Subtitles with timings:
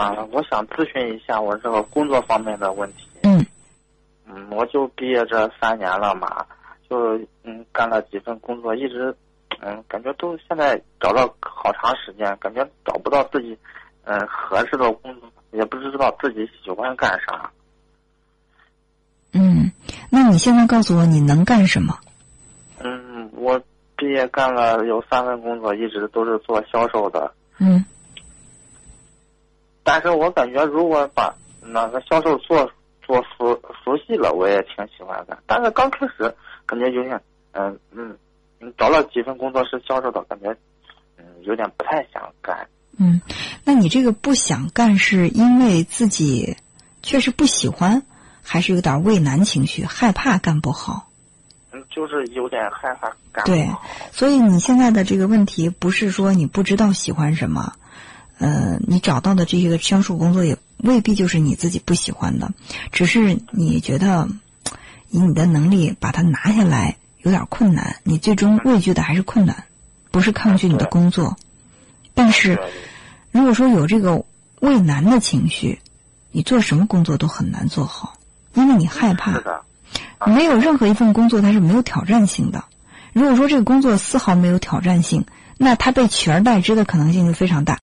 [0.00, 3.06] 啊，我想咨询一下我这个工作方面的问题。
[3.22, 3.44] 嗯
[4.26, 6.46] 嗯，我就毕业这三年了嘛，
[6.88, 9.14] 就嗯干了几份工作，一直
[9.60, 13.54] 嗯感觉都现在找了好长时间，感觉找不到自己
[14.04, 17.50] 嗯合适的工作，也不知道自己喜欢干啥。
[19.34, 19.70] 嗯，
[20.10, 21.94] 那你现在告诉我你能干什么？
[22.82, 23.60] 嗯，我
[23.96, 27.30] 毕业干了有三份工作，一直都是做销售的。
[27.58, 27.84] 嗯
[29.90, 32.70] 但是我感觉如果把那个销售做
[33.02, 35.36] 做熟熟悉了，我也挺喜欢的。
[35.48, 36.32] 但是刚开始
[36.64, 38.16] 感觉有点嗯嗯，
[38.60, 40.56] 嗯找了几份工作是销售的，感觉
[41.18, 42.68] 嗯有点不太想干。
[43.00, 43.20] 嗯，
[43.64, 46.56] 那你这个不想干是因为自己
[47.02, 48.04] 确实不喜欢，
[48.44, 51.08] 还是有点畏难情绪，害怕干不好？
[51.72, 53.68] 嗯，就是有点害怕干不对。
[54.12, 57.72] 所以你现在的这个问题不是说你不知道喜欢什么，
[58.40, 62.52] 呃，你找到的这个销售工作也未必就是你自己不喜欢的，
[62.90, 64.28] 只是你觉得
[65.10, 69.64] 以你的能力把它拿下来有点困难，你最终畏惧的还是困难，
[70.10, 71.36] 不是抗拒你的工作。
[72.14, 72.58] 但是
[73.30, 74.24] 如果说有这个
[74.58, 75.78] 畏难的情绪，
[76.32, 78.14] 你做什么工作都很难做好，
[78.54, 79.38] 因为你害怕
[80.26, 82.64] 没有任何一份工作它是没有挑战性的。
[83.12, 85.24] 如果说这个工作丝毫没有挑战性，
[85.56, 87.78] 那它被取而代之的可能性就非常大。